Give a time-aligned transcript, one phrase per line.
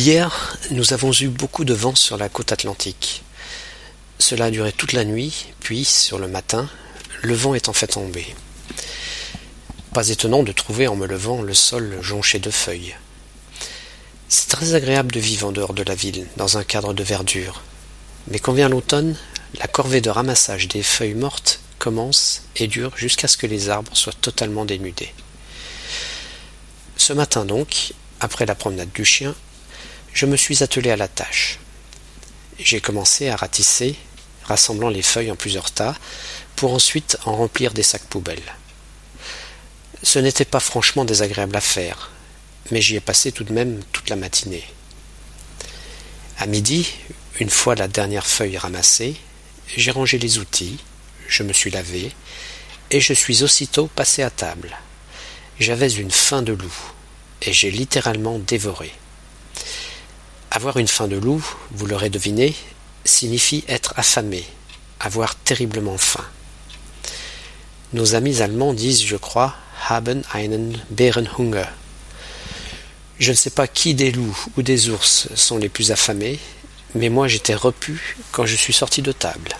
[0.00, 3.24] Hier, nous avons eu beaucoup de vent sur la côte atlantique.
[4.20, 6.70] Cela a duré toute la nuit, puis, sur le matin,
[7.20, 8.24] le vent est en fait tombé.
[9.92, 12.94] Pas étonnant de trouver en me levant le sol jonché de feuilles.
[14.28, 17.64] C'est très agréable de vivre en dehors de la ville, dans un cadre de verdure.
[18.28, 19.16] Mais quand vient l'automne,
[19.58, 23.96] la corvée de ramassage des feuilles mortes commence et dure jusqu'à ce que les arbres
[23.96, 25.12] soient totalement dénudés.
[26.96, 29.34] Ce matin donc, après la promenade du chien,
[30.12, 31.58] je me suis attelé à la tâche.
[32.58, 33.96] J'ai commencé à ratisser,
[34.44, 35.94] rassemblant les feuilles en plusieurs tas,
[36.56, 38.56] pour ensuite en remplir des sacs poubelles.
[40.02, 42.10] Ce n'était pas franchement désagréable à faire,
[42.70, 44.64] mais j'y ai passé tout de même toute la matinée.
[46.38, 46.94] À midi,
[47.40, 49.16] une fois la dernière feuille ramassée,
[49.76, 50.78] j'ai rangé les outils,
[51.28, 52.12] je me suis lavé,
[52.90, 54.76] et je suis aussitôt passé à table.
[55.60, 56.74] J'avais une faim de loup,
[57.42, 58.92] et j'ai littéralement dévoré.
[60.50, 62.54] Avoir une faim de loup, vous l'aurez deviné,
[63.04, 64.44] signifie être affamé,
[64.98, 66.24] avoir terriblement faim.
[67.92, 69.54] Nos amis allemands disent, je crois,
[69.88, 71.66] haben einen Bärenhunger.
[73.18, 76.38] Je ne sais pas qui des loups ou des ours sont les plus affamés,
[76.94, 79.52] mais moi j'étais repu quand je suis sorti de table.